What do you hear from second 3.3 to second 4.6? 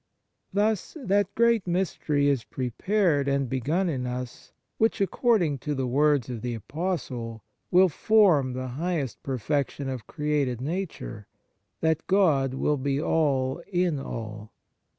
begun in us